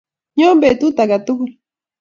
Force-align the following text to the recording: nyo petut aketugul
nyo 0.35 0.49
petut 0.61 0.97
aketugul 1.03 1.51